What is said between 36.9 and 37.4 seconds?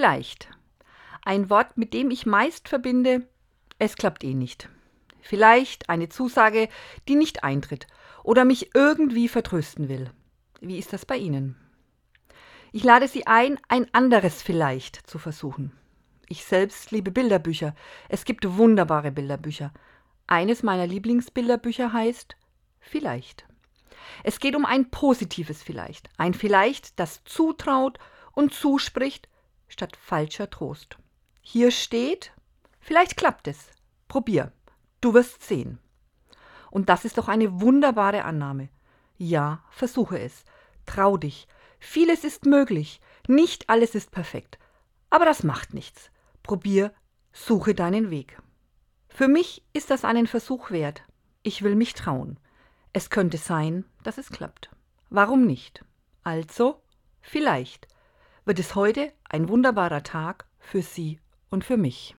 ist doch